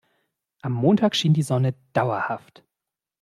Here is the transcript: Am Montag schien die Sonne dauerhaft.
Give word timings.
Am 0.63 0.71
Montag 0.73 1.15
schien 1.15 1.35
die 1.35 1.43
Sonne 1.43 1.75
dauerhaft. 1.93 2.63